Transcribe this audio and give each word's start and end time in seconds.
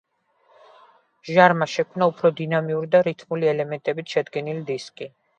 ჟარმა 1.33 1.67
შექმნა 1.73 2.07
უფრო 2.11 2.31
დინამიური 2.39 2.89
და 2.95 3.01
რითმული 3.07 3.49
ელემენტებით 3.51 4.15
შედგენილი 4.15 4.65
დისკი. 4.71 5.09